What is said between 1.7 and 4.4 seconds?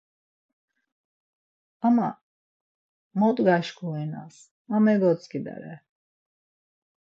Ama mot gaşǩurinas.